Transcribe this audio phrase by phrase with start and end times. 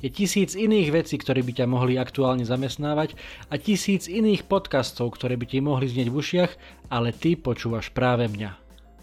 [0.00, 3.20] Je tisíc iných vecí, ktoré by ťa mohli aktuálne zamestnávať
[3.52, 6.52] a tisíc iných podcastov, ktoré by ti mohli znieť v ušiach,
[6.88, 8.56] ale ty počúvaš práve mňa.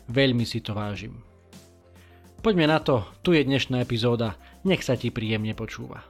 [0.10, 1.22] Veľmi si to vážim.
[2.42, 6.02] Poďme na to, tu je dnešná epizóda, nech sa ti príjemne počúva.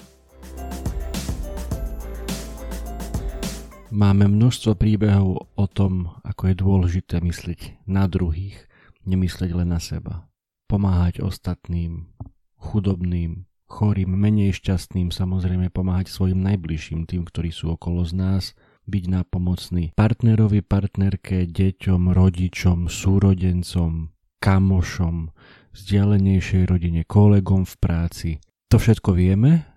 [3.91, 8.55] Máme množstvo príbehov o tom, ako je dôležité myslieť na druhých,
[9.04, 10.27] nemyslieť len na seba.
[10.68, 12.12] Pomáhať ostatným,
[12.60, 18.43] chudobným, chorým, menej šťastným, samozrejme pomáhať svojim najbližším, tým, ktorí sú okolo z nás,
[18.87, 25.35] byť nápomocný partnerovi, partnerke, deťom, rodičom, súrodencom, kamošom,
[25.76, 28.29] vzdialenejšej rodine, kolegom v práci.
[28.71, 29.68] To všetko vieme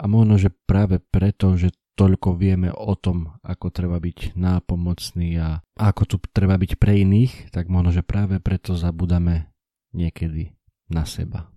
[0.00, 5.62] a možno, že práve preto, že toľko vieme o tom, ako treba byť nápomocný a
[5.78, 9.54] ako tu treba byť pre iných, tak možno, že práve preto zabudame
[9.94, 10.50] niekedy
[10.90, 11.53] na seba.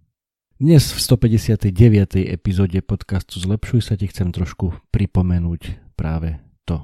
[0.57, 2.33] Dnes v 159.
[2.33, 6.81] epizóde podcastu Zlepšuj sa ti chcem trošku pripomenúť práve to.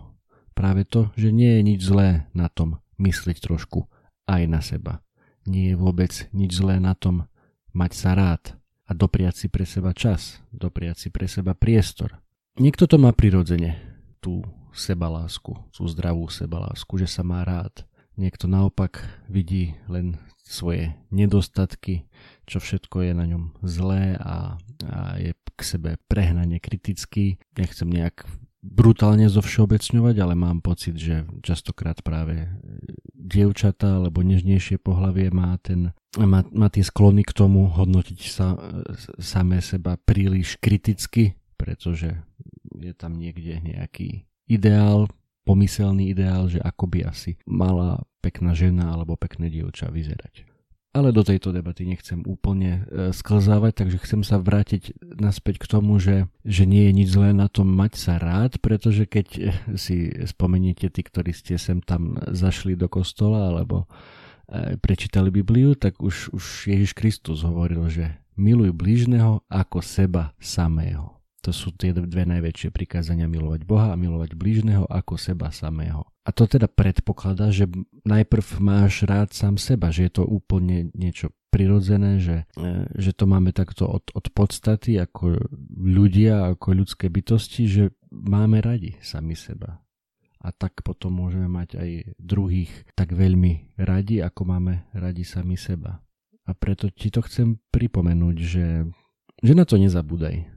[0.54, 3.90] Práve to, že nie je nič zlé na tom myslieť trošku
[4.30, 5.02] aj na seba.
[5.50, 7.26] Nie je vôbec nič zlé na tom
[7.74, 8.54] mať sa rád
[8.86, 12.22] a dopriať si pre seba čas, dopriať si pre seba priestor.
[12.62, 13.82] Niekto to má prirodzene,
[14.22, 17.90] tú sebalásku, tú zdravú sebalásku, že sa má rád.
[18.22, 22.06] Niekto naopak vidí len svoje nedostatky,
[22.46, 27.38] čo všetko je na ňom zlé a, a je k sebe prehnane kritický.
[27.56, 28.26] Nechcem nejak
[28.64, 32.48] brutálne zovšeobecňovať, ale mám pocit, že častokrát práve
[33.12, 38.56] dievčata alebo nežnejšie pohlavie má, ten, má, má tie sklony k tomu hodnotiť sa
[39.20, 42.16] samé seba príliš kriticky, pretože
[42.80, 45.12] je tam niekde nejaký ideál,
[45.44, 50.53] pomyselný ideál, že ako by asi mala pekná žena alebo pekné dievča vyzerať.
[50.94, 55.98] Ale do tejto debaty nechcem úplne e, sklzávať, takže chcem sa vrátiť naspäť k tomu,
[55.98, 59.42] že, že nie je nič zlé na tom mať sa rád, pretože keď e,
[59.74, 63.90] si spomeniete tí, ktorí ste sem tam zašli do kostola alebo
[64.46, 71.13] e, prečítali Bibliu, tak už, už Ježiš Kristus hovoril, že miluj blížneho ako seba samého.
[71.44, 76.08] To sú tie dve najväčšie prikázania milovať Boha a milovať blížneho ako seba samého.
[76.24, 77.68] A to teda predpokladá, že
[78.08, 83.28] najprv máš rád sám seba, že je to úplne niečo prirodzené, že, e, že to
[83.28, 85.36] máme takto od, od podstaty ako
[85.76, 89.84] ľudia, ako ľudské bytosti, že máme radi sami seba.
[90.40, 91.90] A tak potom môžeme mať aj
[92.24, 96.00] druhých tak veľmi radi, ako máme radi sami seba.
[96.48, 98.68] A preto ti to chcem pripomenúť, že,
[99.44, 100.53] že na to nezabúdaj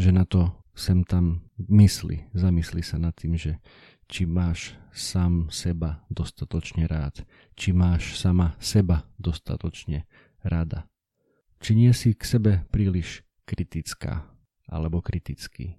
[0.00, 3.60] že na to sem tam mysli, zamysli sa nad tým, že
[4.08, 7.22] či máš sám seba dostatočne rád,
[7.54, 10.08] či máš sama seba dostatočne
[10.42, 10.88] rada.
[11.60, 14.24] Či nie si k sebe príliš kritická
[14.66, 15.76] alebo kritický.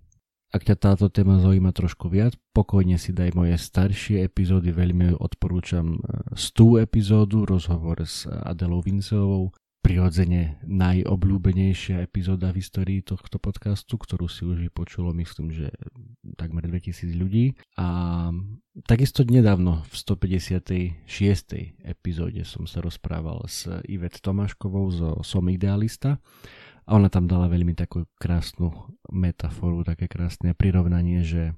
[0.52, 6.04] Ak ťa táto téma zaujíma trošku viac, pokojne si daj moje staršie epizódy, veľmi odporúčam
[6.36, 14.46] 100 epizódu, rozhovor s Adelou Vinceovou, prirodzene najobľúbenejšia epizóda v histórii tohto podcastu, ktorú si
[14.46, 15.74] už vypočulo, myslím, že
[16.38, 17.58] takmer 2000 ľudí.
[17.82, 18.30] A
[18.86, 21.10] takisto nedávno v 156.
[21.82, 26.22] epizóde som sa rozprával s Ivet Tomáškovou zo Som idealista
[26.86, 31.58] a ona tam dala veľmi takú krásnu metaforu, také krásne prirovnanie, že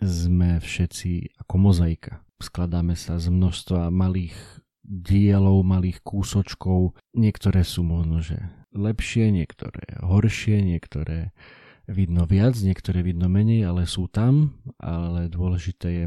[0.00, 2.24] sme všetci ako mozaika.
[2.38, 4.36] Skladáme sa z množstva malých
[4.88, 6.96] dielov, malých kúsočkov.
[7.12, 8.40] Niektoré sú možno, že
[8.72, 11.36] lepšie, niektoré horšie, niektoré
[11.84, 16.06] vidno viac, niektoré vidno menej, ale sú tam, ale dôležité je,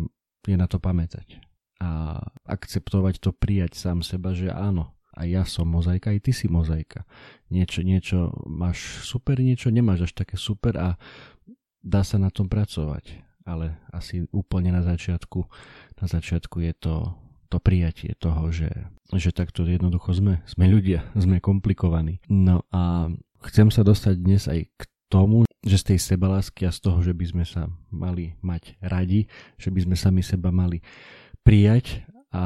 [0.49, 1.41] je na to pamätať.
[1.81, 6.47] A akceptovať to, prijať sám seba, že áno, a ja som mozaika, aj ty si
[6.47, 7.03] mozaika.
[7.51, 10.89] Niečo, niečo máš super, niečo nemáš až také super a
[11.83, 13.19] dá sa na tom pracovať.
[13.43, 15.49] Ale asi úplne na začiatku,
[15.97, 16.93] na začiatku je to
[17.51, 18.71] to prijatie toho, že,
[19.11, 20.39] že takto jednoducho sme.
[20.47, 22.23] Sme ľudia, sme komplikovaní.
[22.31, 23.11] No a
[23.43, 24.81] chcem sa dostať dnes aj k
[25.11, 29.27] tomu, že z tej sebalásky a z toho, že by sme sa mali mať radi,
[29.59, 30.79] že by sme sami seba mali
[31.43, 32.45] prijať a,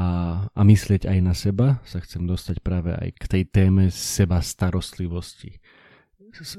[0.50, 5.62] a myslieť aj na seba, sa chcem dostať práve aj k tej téme seba starostlivosti.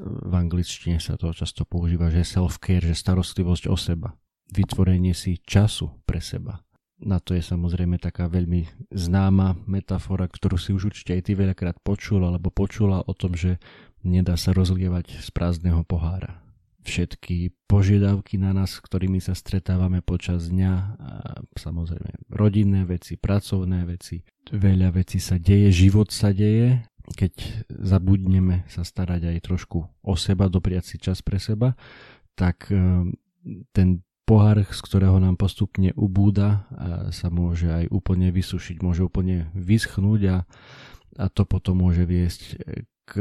[0.01, 4.15] V angličtine sa to často používa, že self-care, že starostlivosť o seba.
[4.47, 6.63] Vytvorenie si času pre seba
[6.97, 11.77] Na to je samozrejme taká veľmi známa metafora, ktorú si už určite aj ty veľakrát
[11.85, 13.61] počul alebo počula o tom, že
[14.01, 16.41] nedá sa rozlievať z prázdneho pohára.
[16.88, 21.11] Všetky požiadavky na nás, ktorými sa stretávame počas dňa, a
[21.59, 28.88] samozrejme rodinné veci, pracovné veci, veľa vecí sa deje, život sa deje, keď zabudneme sa
[28.88, 31.75] starať aj trošku o seba, dopriať si čas pre seba,
[32.39, 33.11] tak e,
[33.75, 33.88] ten
[34.27, 36.68] pohár, z ktorého nám postupne ubúda,
[37.15, 40.38] sa môže aj úplne vysušiť, môže úplne vyschnúť a,
[41.15, 42.59] a to potom môže viesť
[43.07, 43.13] k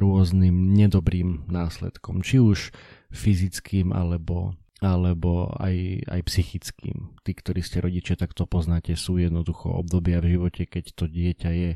[0.00, 2.72] rôznym nedobrým následkom, či už
[3.12, 7.16] fyzickým alebo alebo aj, aj psychickým.
[7.24, 11.50] Tí, ktorí ste rodičia, tak to poznáte, sú jednoducho obdobia v živote, keď to dieťa
[11.56, 11.72] je,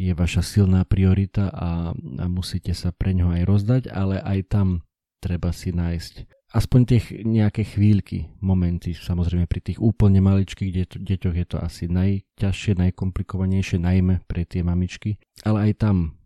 [0.00, 4.68] je vaša silná priorita a, a musíte sa pre ňo aj rozdať, ale aj tam
[5.20, 11.36] treba si nájsť aspoň tie nejaké chvíľky, momenty, samozrejme pri tých úplne maličkých deť- deťoch
[11.36, 16.16] je to asi najťažšie, najkomplikovanejšie, najmä pre tie mamičky, ale aj tam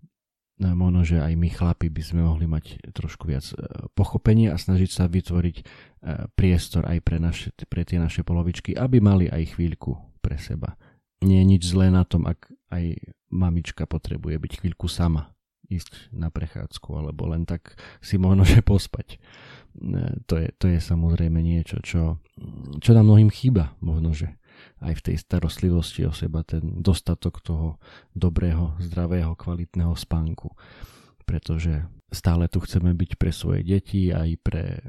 [0.62, 3.58] no, možno, že aj my chlapi by sme mohli mať trošku viac e,
[3.98, 5.64] pochopenia a snažiť sa vytvoriť e,
[6.38, 10.78] priestor aj pre, naše, pre tie naše polovičky, aby mali aj chvíľku pre seba.
[11.26, 12.96] Nie je nič zlé na tom, ak aj
[13.34, 15.34] mamička potrebuje byť chvíľku sama,
[15.70, 19.18] ísť na prechádzku alebo len tak si možno, že pospať
[20.26, 22.18] to je, to je samozrejme niečo, čo,
[22.82, 24.40] čo nám mnohým chýba, možno, že
[24.80, 27.80] aj v tej starostlivosti o seba, ten dostatok toho
[28.12, 30.52] dobrého, zdravého, kvalitného spánku.
[31.24, 34.82] Pretože stále tu chceme byť pre svoje deti, aj pre,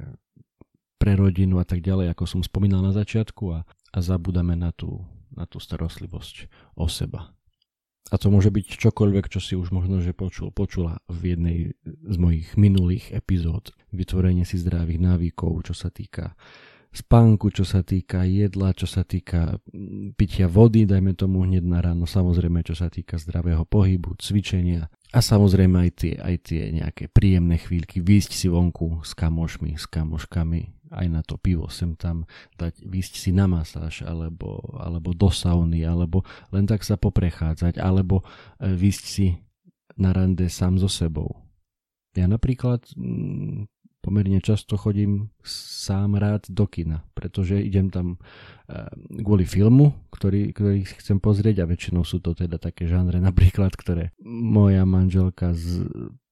[0.98, 5.06] pre rodinu a tak ďalej, ako som spomínal na začiatku a, a zabudáme na tú,
[5.32, 7.32] na tú starostlivosť o seba.
[8.12, 12.18] A to môže byť čokoľvek, čo si už možno, že počul, počula v jednej z
[12.20, 13.72] mojich minulých epizód.
[13.96, 16.36] Vytvorenie si zdravých návykov, čo sa týka
[16.92, 21.80] spánku, čo sa týka jedla, čo sa týka mm, pitia vody, dajme tomu hneď na
[21.80, 27.08] ráno, samozrejme, čo sa týka zdravého pohybu, cvičenia a samozrejme aj tie, aj tie nejaké
[27.08, 32.28] príjemné chvíľky, výjsť si vonku s kamošmi, s kamoškami, aj na to pivo sem tam
[32.60, 38.22] dať, výsť si na masáž alebo, alebo do sauny alebo len tak sa poprechádzať alebo
[38.60, 39.28] e, výsť si
[39.96, 41.36] na rande sám so sebou.
[42.12, 43.72] Ja napríklad mm,
[44.04, 48.18] pomerne často chodím sám rád do kina, pretože idem tam
[48.68, 48.82] e,
[49.24, 54.12] kvôli filmu, ktorý, ktorý chcem pozrieť a väčšinou sú to teda také žánre napríklad, ktoré
[54.28, 55.88] moja manželka z,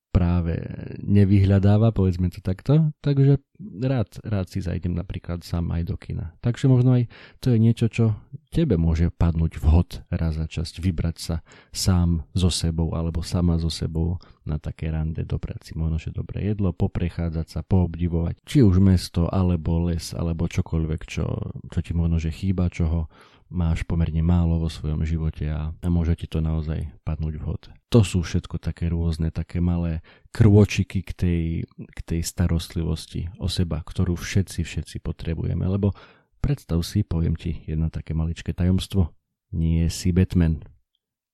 [0.09, 0.57] práve
[1.05, 3.37] nevyhľadáva, povedzme to takto, takže
[3.77, 6.33] rád, rád si zajdem napríklad sám aj do kina.
[6.41, 7.05] Takže možno aj
[7.37, 8.17] to je niečo, čo
[8.49, 11.35] tebe môže padnúť vhod raz za časť, vybrať sa
[11.69, 14.17] sám so sebou alebo sama so sebou
[14.49, 19.29] na také rande, dobrať si možno, že dobré jedlo, poprechádzať sa, poobdivovať, či už mesto,
[19.29, 21.25] alebo les, alebo čokoľvek, čo,
[21.69, 23.05] čo ti možno, že chýba, čoho
[23.49, 27.61] máš pomerne málo vo svojom živote a, a môže ti to naozaj padnúť vhod.
[27.89, 31.41] To sú všetko také rôzne, také malé krôčiky k tej,
[31.73, 35.97] k tej starostlivosti o seba, ktorú všetci, všetci potrebujeme, lebo
[36.39, 39.09] predstav si, poviem ti jedno také maličké tajomstvo,
[39.49, 40.61] nie si Batman,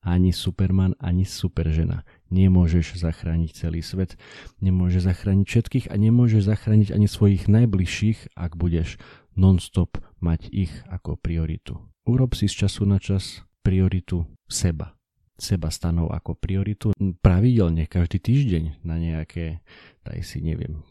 [0.05, 2.05] ani Superman, ani superžena.
[2.29, 4.15] Nemôžeš zachrániť celý svet,
[4.61, 9.01] nemôžeš zachrániť všetkých a nemôžeš zachrániť ani svojich najbližších, ak budeš
[9.35, 11.81] non-stop mať ich ako prioritu.
[12.05, 14.93] Urob si z času na čas prioritu seba.
[15.41, 16.93] Seba stanov ako prioritu
[17.25, 19.65] pravidelne každý týždeň na nejaké,
[20.05, 20.85] daj si neviem,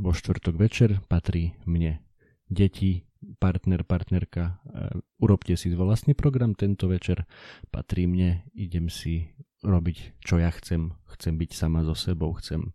[0.00, 2.00] vo štvrtok večer patrí mne.
[2.48, 3.04] Deti,
[3.36, 7.28] partner, partnerka, e, urobte si vlastný program tento večer,
[7.68, 9.28] patrí mne, idem si
[9.60, 10.96] robiť, čo ja chcem.
[11.12, 12.72] Chcem byť sama so sebou, chcem,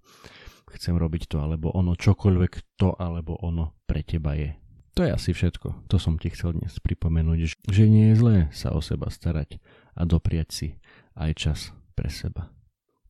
[0.69, 4.60] chcem robiť to alebo ono, čokoľvek to alebo ono pre teba je.
[4.95, 5.88] To je asi všetko.
[5.88, 9.63] To som ti chcel dnes pripomenúť, že nie je zlé sa o seba starať
[9.95, 10.67] a dopriať si
[11.15, 11.60] aj čas
[11.95, 12.51] pre seba.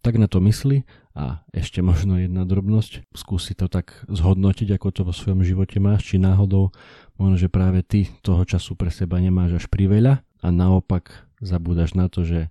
[0.02, 3.06] Tak na to mysli a ešte možno jedna drobnosť.
[3.14, 6.74] Skúsi to tak zhodnotiť, ako to vo svojom živote máš, či náhodou
[7.18, 12.10] možno, že práve ty toho času pre seba nemáš až priveľa a naopak zabúdaš na
[12.10, 12.50] to, že,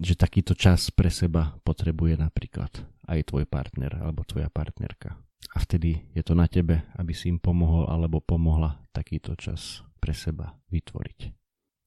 [0.00, 2.72] že takýto čas pre seba potrebuje napríklad
[3.08, 5.20] aj tvoj partner alebo tvoja partnerka
[5.54, 10.16] a vtedy je to na tebe, aby si im pomohol alebo pomohla takýto čas pre
[10.16, 11.18] seba vytvoriť.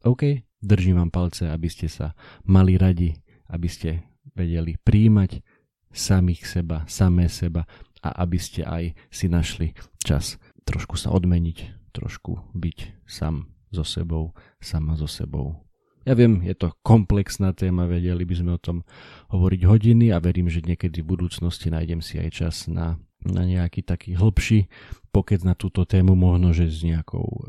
[0.08, 0.22] OK,
[0.64, 2.16] držím vám palce, aby ste sa
[2.48, 3.12] mali radi,
[3.52, 5.44] aby ste vedeli príjmať
[5.92, 7.68] samých seba, samé seba
[8.00, 14.38] a aby ste aj si našli čas trošku sa odmeniť, trošku byť sám so sebou,
[14.62, 15.66] sama so sebou.
[16.08, 18.88] Ja viem, je to komplexná téma, vedeli by sme o tom
[19.34, 23.84] hovoriť hodiny a verím, že niekedy v budúcnosti nájdem si aj čas na na nejaký
[23.84, 24.72] taký hlbší
[25.12, 27.42] pokec na túto tému, možno že s nejakou e,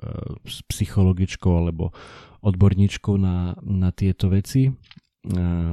[0.70, 1.94] psychologičkou alebo
[2.42, 4.70] odborníčkou na, na tieto veci.
[4.70, 4.72] E,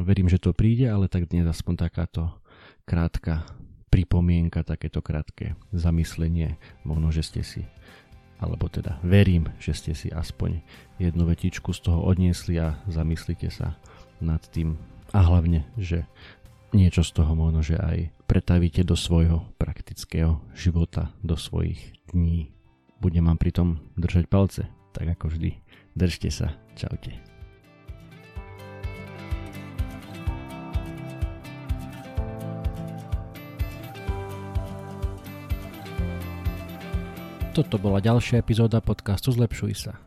[0.05, 2.29] verím, že to príde, ale tak dnes aspoň takáto
[2.85, 3.47] krátka
[3.89, 6.61] pripomienka, takéto krátke zamyslenie.
[6.85, 7.63] Možno, že ste si
[8.37, 10.61] alebo teda verím, že ste si aspoň
[11.01, 13.81] jednu vetičku z toho odniesli a zamyslite sa
[14.21, 14.77] nad tým
[15.15, 16.03] a hlavne, že
[16.75, 22.51] niečo z toho možno, že aj pretavíte do svojho praktického života, do svojich dní.
[22.99, 25.55] Budem vám pritom držať palce, tak ako vždy.
[25.95, 27.15] Držte sa, čaute.
[37.57, 40.06] Toto bola ďalšia epizóda podcastu Zlepšuj sa.